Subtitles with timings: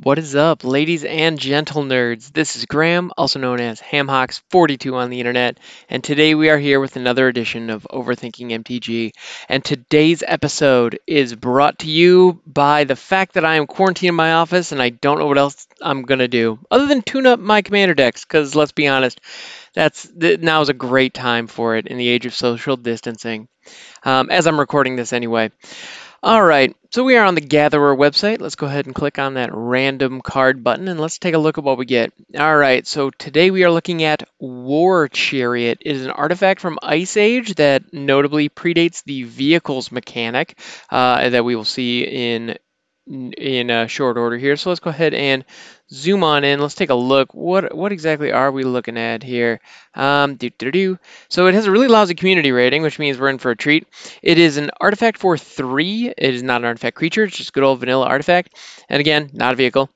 [0.00, 2.32] What is up, ladies and gentle nerds?
[2.32, 5.58] This is Graham, also known as HamHocks42 on the internet,
[5.88, 9.10] and today we are here with another edition of Overthinking MTG.
[9.48, 14.14] And today's episode is brought to you by the fact that I am quarantined in
[14.14, 17.40] my office and I don't know what else I'm gonna do other than tune up
[17.40, 18.24] my commander decks.
[18.24, 19.20] Because let's be honest,
[19.74, 23.48] that's now is a great time for it in the age of social distancing.
[24.04, 25.50] Um, as I'm recording this anyway.
[26.20, 28.40] All right, so we are on the Gatherer website.
[28.40, 31.58] Let's go ahead and click on that random card button and let's take a look
[31.58, 32.12] at what we get.
[32.36, 35.78] All right, so today we are looking at War Chariot.
[35.80, 40.58] It is an artifact from Ice Age that notably predates the vehicles mechanic
[40.90, 42.58] uh, that we will see in
[43.08, 44.56] in a short order here.
[44.56, 45.44] So let's go ahead and
[45.90, 46.60] zoom on in.
[46.60, 47.32] Let's take a look.
[47.34, 49.60] What what exactly are we looking at here?
[49.94, 50.98] Um, doo -doo -doo.
[51.28, 53.86] So it has a really lousy community rating, which means we're in for a treat.
[54.22, 56.12] It is an artifact for three.
[56.16, 57.24] It is not an artifact creature.
[57.24, 58.56] It's just good old vanilla artifact.
[58.88, 59.88] And again, not a vehicle.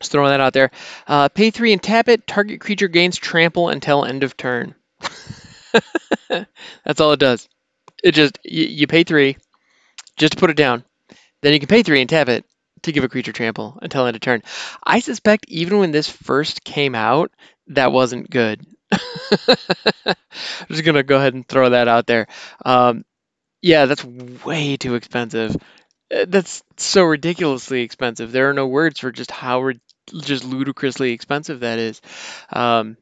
[0.00, 0.70] Just throwing that out there.
[1.06, 2.26] Uh, pay three and tap it.
[2.26, 4.74] Target creature gains trample until end of turn.
[6.28, 7.48] That's all it does.
[8.02, 9.36] It just you, you pay three
[10.16, 10.84] just to put it down.
[11.42, 12.44] Then you can pay three and tap it
[12.82, 14.42] to give a creature trample until end of turn.
[14.82, 17.32] I suspect even when this first came out,
[17.68, 18.64] that wasn't good.
[18.92, 18.98] I'm
[20.68, 22.26] just gonna go ahead and throw that out there.
[22.64, 23.04] Um,
[23.62, 25.56] yeah, that's way too expensive.
[26.12, 28.32] Uh, that's so ridiculously expensive.
[28.32, 29.72] There are no words for just how
[30.22, 32.00] just ludicrously expensive that is.
[32.50, 32.96] Um,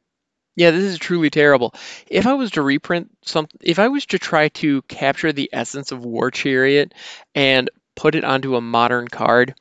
[0.57, 1.73] yeah, this is truly terrible.
[2.09, 5.93] If I was to reprint something, if I was to try to capture the essence
[5.93, 6.95] of War Chariot
[7.35, 9.55] and put it onto a modern card,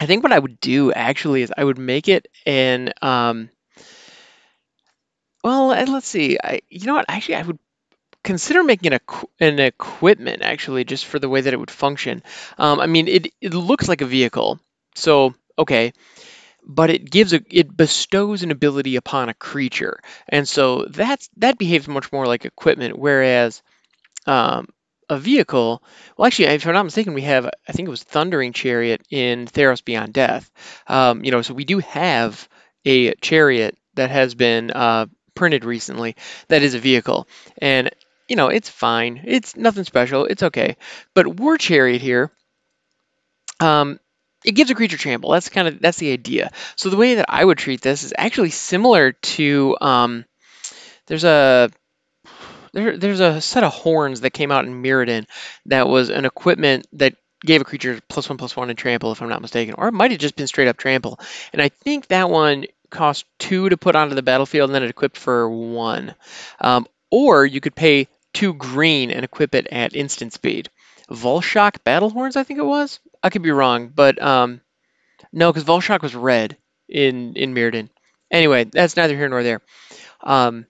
[0.00, 3.50] I think what I would do actually is I would make it an um,
[5.44, 6.38] well, and let's see.
[6.42, 7.04] I you know what?
[7.08, 7.58] Actually, I would
[8.24, 12.22] consider making it a, an equipment actually, just for the way that it would function.
[12.56, 14.58] Um, I mean, it it looks like a vehicle,
[14.94, 15.92] so okay,
[16.66, 21.58] but it gives a it bestows an ability upon a creature, and so that's that
[21.58, 23.62] behaves much more like equipment, whereas
[24.26, 24.68] um,
[25.08, 25.82] a vehicle.
[26.16, 29.46] Well, actually, if I'm not mistaken, we have I think it was Thundering Chariot in
[29.46, 30.50] Theros Beyond Death.
[30.86, 32.48] Um, you know, so we do have
[32.84, 36.16] a chariot that has been uh, printed recently
[36.48, 37.90] that is a vehicle, and
[38.28, 39.22] you know it's fine.
[39.24, 40.24] It's nothing special.
[40.24, 40.76] It's okay.
[41.14, 42.30] But War Chariot here.
[43.60, 43.98] Um,
[44.44, 45.32] it gives a creature trample.
[45.32, 46.50] That's kind of that's the idea.
[46.76, 50.24] So the way that I would treat this is actually similar to um,
[51.06, 51.70] there's a
[52.78, 55.26] there, there's a set of horns that came out in Mirrodin
[55.66, 59.22] that was an equipment that gave a creature plus one plus one and trample, if
[59.22, 61.20] I'm not mistaken, or it might have just been straight up trample.
[61.52, 64.90] And I think that one cost two to put onto the battlefield, and then it
[64.90, 66.14] equipped for one.
[66.60, 70.70] Um, or you could pay two green and equip it at instant speed.
[71.10, 73.00] Vulshock Battle Horns, I think it was.
[73.22, 74.60] I could be wrong, but um,
[75.32, 76.56] no, because Vulshock was red
[76.88, 77.88] in in Mirrodin.
[78.30, 79.62] Anyway, that's neither here nor there.
[80.22, 80.66] Um,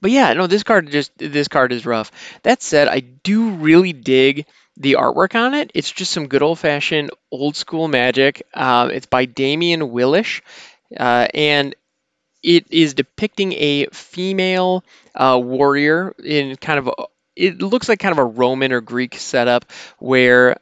[0.00, 2.10] but yeah, no, this card just this card is rough.
[2.42, 4.46] That said, I do really dig
[4.76, 5.70] the artwork on it.
[5.74, 8.46] It's just some good old fashioned old school magic.
[8.54, 10.42] Uh, it's by Damian Willish,
[10.96, 11.74] uh, and
[12.42, 14.84] it is depicting a female
[15.14, 16.92] uh, warrior in kind of a,
[17.36, 20.56] it looks like kind of a Roman or Greek setup where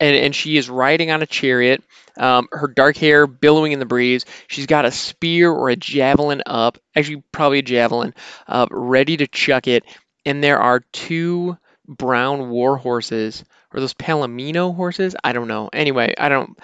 [0.00, 1.84] and, and she is riding on a chariot.
[2.16, 4.24] Um, her dark hair billowing in the breeze.
[4.48, 8.14] She's got a spear or a javelin up, actually probably a javelin,
[8.48, 9.84] uh, ready to chuck it.
[10.26, 11.56] And there are two
[11.86, 15.14] brown war horses, or those Palomino horses.
[15.22, 15.70] I don't know.
[15.72, 16.58] Anyway, I don't.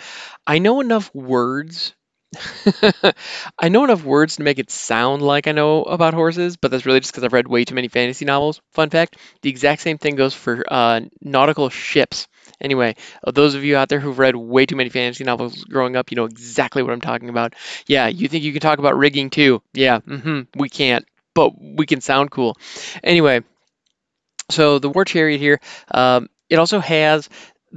[0.46, 1.94] I know enough words
[3.58, 6.86] I know enough words to make it sound like I know about horses, but that's
[6.86, 8.60] really just because I've read way too many fantasy novels.
[8.72, 12.28] Fun fact the exact same thing goes for uh, nautical ships.
[12.60, 16.10] Anyway, those of you out there who've read way too many fantasy novels growing up,
[16.10, 17.54] you know exactly what I'm talking about.
[17.86, 19.62] Yeah, you think you can talk about rigging too?
[19.72, 22.56] Yeah, mm-hmm, we can't, but we can sound cool.
[23.02, 23.42] Anyway,
[24.50, 25.60] so the War Chariot here,
[25.90, 27.28] um, it also has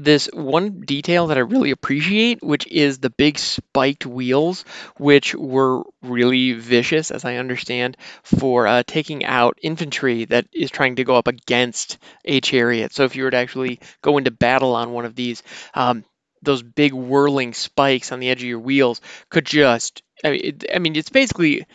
[0.04, 4.64] this one detail that I really appreciate, which is the big spiked wheels,
[4.98, 10.96] which were really vicious, as I understand, for uh, taking out infantry that is trying
[10.96, 12.94] to go up against a chariot.
[12.94, 16.06] So if you were to actually go into battle on one of these, um,
[16.42, 20.66] those big whirling spikes on the edge of your wheels could just, I mean, it,
[20.74, 21.66] I mean it's basically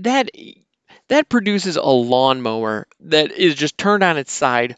[0.00, 0.30] that
[1.08, 4.76] that produces a lawnmower that is just turned on its side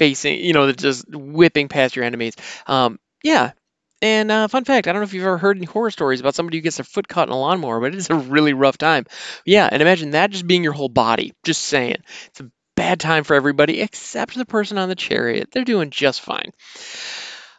[0.00, 2.34] facing, you know, just whipping past your enemies.
[2.66, 3.52] Um, yeah.
[4.00, 6.34] And uh, fun fact, I don't know if you've ever heard any horror stories about
[6.34, 8.78] somebody who gets their foot caught in a lawnmower, but it is a really rough
[8.78, 9.04] time.
[9.44, 11.34] Yeah, and imagine that just being your whole body.
[11.44, 11.98] Just saying.
[12.28, 15.50] It's a bad time for everybody except the person on the chariot.
[15.52, 16.52] They're doing just fine.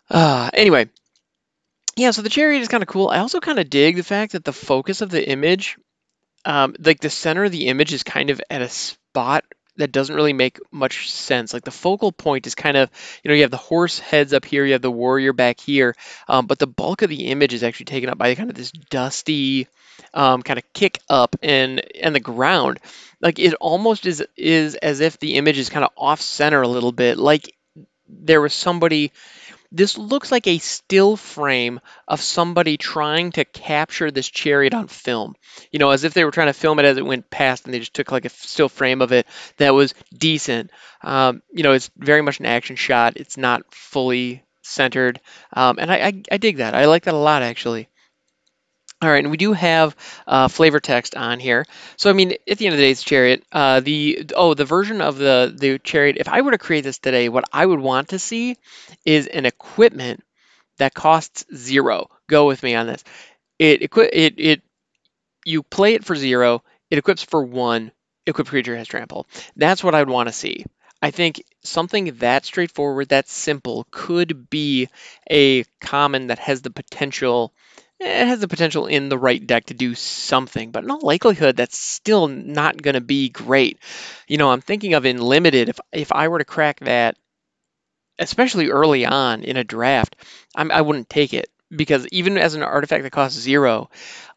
[0.10, 0.90] Uh, anyway,
[1.96, 3.10] Yeah, so the chariot is kind of cool.
[3.10, 5.78] I also kind of dig the fact that the focus of the image,
[6.46, 9.44] um, like the center of the image, is kind of at a spot
[9.78, 11.54] that doesn't really make much sense.
[11.54, 12.90] Like the focal point is kind of,
[13.24, 15.96] you know, you have the horse heads up here, you have the warrior back here,
[16.28, 18.72] um, but the bulk of the image is actually taken up by kind of this
[18.72, 19.68] dusty
[20.14, 22.80] um, kind of kick up and and the ground.
[23.22, 26.68] Like it almost is is as if the image is kind of off center a
[26.68, 27.56] little bit, like
[28.08, 29.12] there was somebody
[29.72, 35.36] this looks like a still frame of somebody trying to capture this chariot on film.
[35.72, 37.74] You know, as if they were trying to film it as it went past and
[37.74, 39.28] they just took like a still frame of it
[39.58, 40.72] that was decent.
[41.02, 43.18] Um, you know, it's very much an action shot.
[43.18, 45.20] It's not fully centered.
[45.54, 46.76] Um, and I, I, I dig that.
[46.76, 47.88] I like that a lot, actually.
[49.02, 49.96] All right, and we do have
[50.28, 51.66] uh, flavor text on here.
[51.98, 53.44] So I mean, at the end of the day, it's Chariot.
[53.52, 56.18] Uh, the oh, the version of the the Chariot.
[56.20, 58.58] If I were to create this today, what I would want to see
[59.04, 60.24] is an equipment
[60.78, 62.10] that costs zero.
[62.28, 63.04] Go with me on this.
[63.58, 64.62] It equip it it
[65.46, 66.62] you play it for zero.
[66.92, 67.92] It equips for one.
[68.28, 69.26] Equipped creature has trample.
[69.56, 70.66] That's what I'd want to see.
[71.02, 74.90] I think something that straightforward, that simple, could be
[75.30, 77.52] a common that has the potential
[78.02, 81.56] it has the potential in the right deck to do something, but in all likelihood,
[81.56, 83.80] that's still not going to be great.
[84.28, 87.16] You know, I'm thinking of in limited, if, if I were to crack that,
[88.18, 90.16] especially early on in a draft,
[90.56, 93.90] I'm, I wouldn't take it because even as an artifact that costs zero,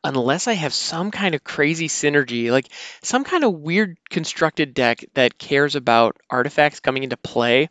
[0.05, 2.69] unless I have some kind of crazy synergy, like
[3.03, 7.71] some kind of weird constructed deck that cares about artifacts coming into play,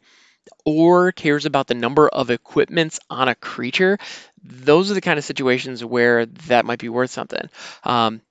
[0.66, 3.98] or cares about the number of equipments on a creature,
[4.44, 7.50] those are the kind of situations where that might be worth something.
[7.84, 8.22] Um,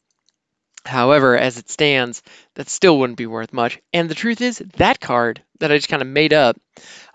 [0.84, 2.22] however, as it stands,
[2.54, 3.78] that still wouldn't be worth much.
[3.92, 6.58] And the truth is, that card that I just kind of made up,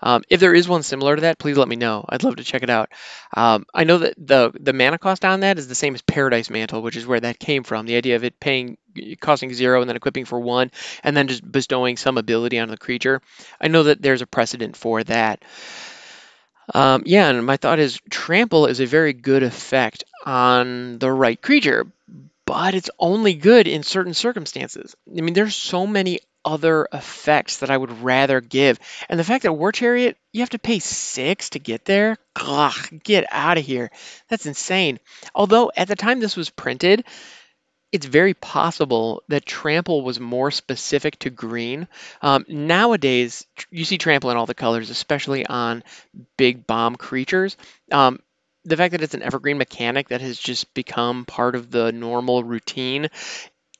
[0.00, 2.04] um, if there is one similar to that, please let me know.
[2.08, 2.90] I'd love to check it out.
[3.36, 6.50] Um, I know that the the mana cost on that is the same as Paradise
[6.50, 7.86] Mantle, which is where that came from.
[7.86, 8.78] The idea of it paying
[9.20, 10.70] costing zero and then equipping for one,
[11.04, 13.20] and then just bestowing some ability on the creature.
[13.60, 15.44] I know that there's a precedent for that.
[16.74, 21.40] Um, yeah, and my thought is trample is a very good effect on the right
[21.40, 21.86] creature,
[22.48, 24.96] but it's only good in certain circumstances.
[25.06, 28.78] I mean, there's so many other effects that I would rather give.
[29.10, 33.02] And the fact that War Chariot, you have to pay six to get there, ugh,
[33.04, 33.90] get out of here.
[34.30, 34.98] That's insane.
[35.34, 37.04] Although at the time this was printed,
[37.92, 41.86] it's very possible that trample was more specific to green.
[42.22, 45.84] Um, nowadays, you see trample in all the colors, especially on
[46.38, 47.58] big bomb creatures.
[47.92, 48.20] Um,
[48.68, 52.44] the fact that it's an evergreen mechanic that has just become part of the normal
[52.44, 53.08] routine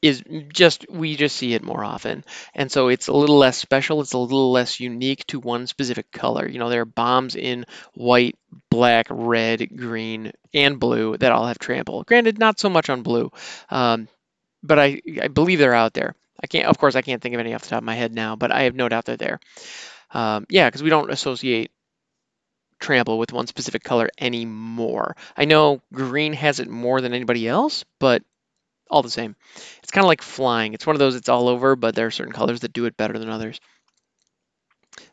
[0.00, 2.24] is just we just see it more often.
[2.54, 6.12] And so it's a little less special it's a little less unique to one specific
[6.12, 6.48] color.
[6.48, 8.36] You know there are bombs in white
[8.70, 12.04] black red green and blue that all have trample.
[12.04, 13.30] Granted not so much on blue
[13.70, 14.08] um,
[14.62, 16.14] but I, I believe they're out there.
[16.42, 18.14] I can't of course i can't think of any off the top of my head
[18.14, 19.40] now but i have no doubt they're there.
[20.12, 21.72] Um, yeah because we don't associate
[22.78, 27.84] trample with one specific color anymore i know green has it more than anybody else
[27.98, 28.22] but
[28.90, 29.36] all the same.
[29.82, 30.74] It's kind of like flying.
[30.74, 32.96] It's one of those it's all over, but there are certain colors that do it
[32.96, 33.60] better than others.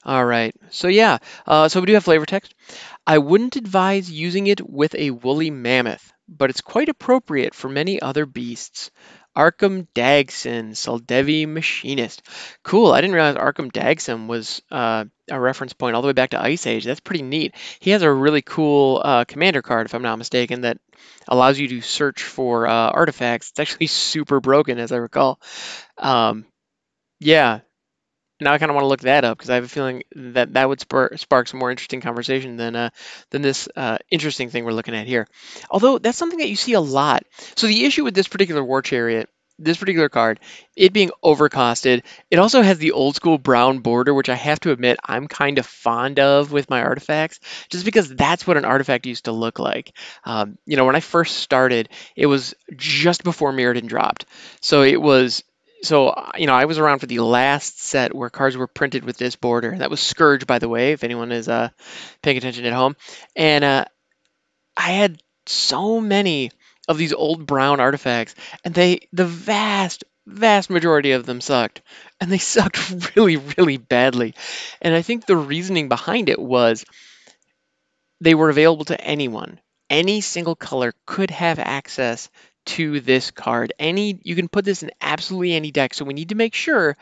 [0.04, 2.56] All right, so yeah, uh, so we do have flavor text.
[3.06, 8.02] I wouldn't advise using it with a woolly mammoth, but it's quite appropriate for many
[8.02, 8.90] other beasts.
[9.36, 12.24] Arcum Dagsson, Soldevi Machinist.
[12.64, 12.92] Cool.
[12.92, 16.42] I didn't realize Arcum Dagsson was uh, a reference point all the way back to
[16.42, 16.86] Ice Age.
[16.86, 17.56] That's pretty neat.
[17.80, 20.78] He has a really cool uh, commander card, if I'm not mistaken, that
[21.28, 23.50] allows you to search for uh, artifacts.
[23.50, 25.40] It's actually super broken, as I recall.
[25.98, 26.46] Um,
[27.20, 27.62] yeah.
[28.40, 30.54] Now I kind of want to look that up because I have a feeling that
[30.54, 32.90] that would spark, spark some more interesting conversation than uh,
[33.30, 35.28] than this uh, interesting thing we're looking at here.
[35.70, 37.24] Although that's something that you see a lot.
[37.56, 40.40] So the issue with this particular war chariot this particular card,
[40.76, 44.72] it being overcosted, it also has the old school brown border, which I have to
[44.72, 47.40] admit I'm kind of fond of with my artifacts,
[47.70, 49.96] just because that's what an artifact used to look like.
[50.26, 54.26] Um, you know, when I first started, it was just before Mirrodin dropped.
[54.62, 55.44] So it was
[55.86, 59.18] so you know I was around for the last set where cards were printed with
[59.18, 59.78] this border.
[59.78, 61.70] That was Scourge, by the way, if anyone is uh,
[62.22, 62.96] paying attention at home.
[63.36, 63.86] And uh,
[64.76, 66.52] I had so many
[66.88, 71.82] of these old brown artifacts, and they the vast vast majority of them sucked
[72.20, 74.34] and they sucked really really badly
[74.82, 76.84] and i think the reasoning behind it was
[78.22, 82.30] they were available to anyone any single color could have access
[82.66, 86.30] to this card any you can put this in absolutely any deck so we need
[86.30, 86.98] to make sure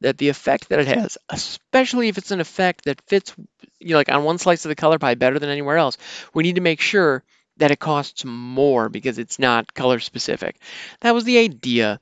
[0.00, 3.34] that the effect that it has especially if it's an effect that fits
[3.80, 5.98] you know like on one slice of the color pie better than anywhere else
[6.34, 7.22] we need to make sure
[7.58, 10.58] that it costs more because it's not color specific.
[11.00, 12.00] That was the idea.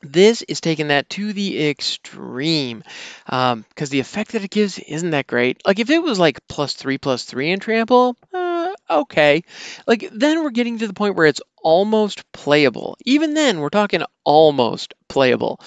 [0.00, 2.82] This is taking that to the extreme
[3.24, 5.62] because um, the effect that it gives isn't that great.
[5.64, 9.44] Like if it was like plus three plus three in trample, uh, okay.
[9.86, 12.96] Like then we're getting to the point where it's almost playable.
[13.04, 15.60] Even then, we're talking almost playable.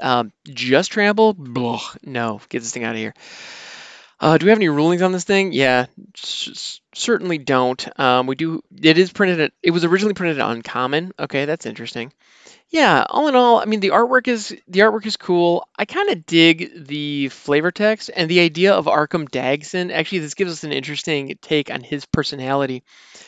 [0.00, 3.14] Um, just trample, Blah, no, get this thing out of here.
[4.18, 5.52] Uh, do we have any rulings on this thing?
[5.52, 7.98] Yeah, certainly don't.
[7.98, 8.62] Um, we do.
[8.82, 9.40] It is printed.
[9.40, 11.12] At, it was originally printed on common.
[11.18, 12.12] Okay, that's interesting.
[12.68, 15.66] Yeah, all in all, I mean the artwork is the artwork is cool.
[15.76, 19.90] I kind of dig the flavor text and the idea of Arcum Dagsson.
[19.90, 22.84] Actually, this gives us an interesting take on his personality.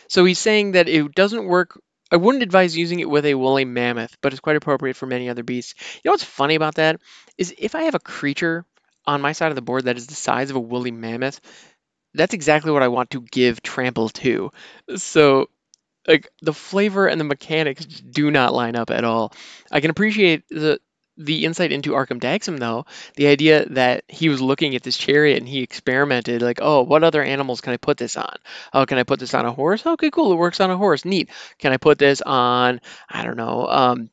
[0.09, 1.81] So he's saying that it doesn't work.
[2.12, 5.31] I wouldn't advise using it with a woolly mammoth, but it's quite appropriate for many
[5.31, 5.75] other beasts.
[5.97, 7.00] You know what's funny about that
[7.38, 8.66] is if I have a creature
[9.07, 11.40] on my side of the board that is the size of a woolly mammoth,
[12.14, 14.52] that's exactly what I want to give trample to.
[14.97, 15.49] So
[16.07, 19.33] like the flavor and the mechanics do not line up at all.
[19.71, 20.81] I can appreciate the
[21.16, 25.38] the insight into Arcum Dagsson though, the idea that he was looking at this chariot
[25.38, 28.37] and he experimented like, oh, what other animals can I put this on?
[28.73, 29.85] Oh, can I put this on a horse?
[29.87, 31.04] Okay, cool, it works on a horse.
[31.04, 31.28] Neat.
[31.59, 34.11] Can I put this on I don't know, um,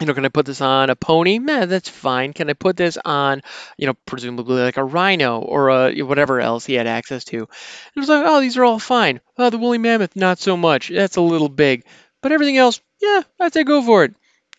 [0.00, 1.38] you know, can I put this on a pony?
[1.38, 2.34] Man, that's fine.
[2.34, 3.42] Can I put this on,
[3.78, 7.38] you know, presumably like a rhino or a, whatever else he had access to?
[7.38, 7.48] And
[7.96, 9.20] It was like, oh, these are all fine.
[9.38, 10.90] Oh, the woolly mammoth, not so much.
[10.90, 11.84] That's a little big.
[12.20, 14.14] But everything else, yeah, I'd say go for it.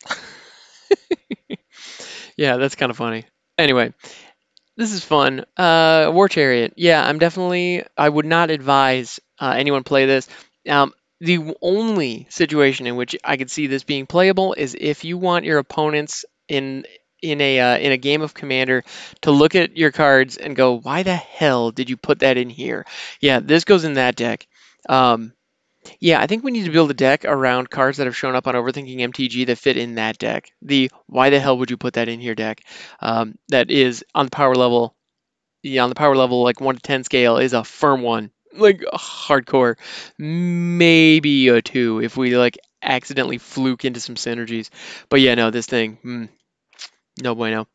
[2.37, 3.25] yeah, that's kind of funny.
[3.57, 3.93] Anyway,
[4.77, 5.45] this is fun.
[5.57, 6.73] Uh, War Chariot.
[6.77, 10.29] Yeah, I'm definitely, I would not advise uh, anyone play this.
[10.69, 15.17] Um, the only situation in which I could see this being playable is if you
[15.17, 16.85] want your opponents in
[17.23, 18.83] in a uh, in a game of commander
[19.21, 22.49] to look at your cards and go why the hell did you put that in
[22.49, 22.85] here
[23.19, 24.45] yeah this goes in that deck
[24.87, 25.33] um,
[25.99, 28.47] yeah i think we need to build a deck around cards that have shown up
[28.47, 31.93] on overthinking mtg that fit in that deck the why the hell would you put
[31.93, 32.61] that in here deck
[32.99, 34.95] um, that is on the power level
[35.63, 38.79] yeah, on the power level like 1 to 10 scale is a firm one like
[38.93, 39.75] hardcore.
[40.17, 44.69] Maybe a two if we like accidentally fluke into some synergies.
[45.09, 46.29] But yeah, no, this thing, mm,
[47.21, 47.67] no bueno.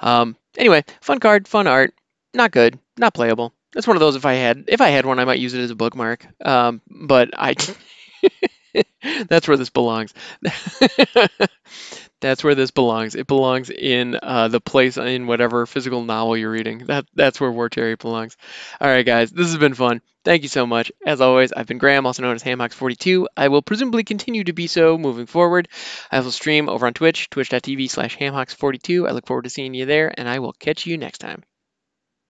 [0.00, 1.94] Um, anyway, fun card, fun art,
[2.34, 3.52] not good, not playable.
[3.76, 4.16] That's one of those.
[4.16, 6.26] If I had, if I had one, I might use it as a bookmark.
[6.42, 7.54] Um, but I,
[9.28, 10.14] that's where this belongs.
[12.22, 13.14] That's where this belongs.
[13.14, 16.78] It belongs in uh, the place in whatever physical novel you're reading.
[16.86, 18.38] That that's where War Chariot belongs.
[18.80, 20.00] All right, guys, this has been fun.
[20.24, 20.90] Thank you so much.
[21.04, 23.26] As always, I've been Graham, also known as Hamhocks42.
[23.36, 25.68] I will presumably continue to be so moving forward.
[26.10, 29.06] I will stream over on Twitch, twitch.tv slash Hamhocks42.
[29.06, 31.44] I look forward to seeing you there, and I will catch you next time.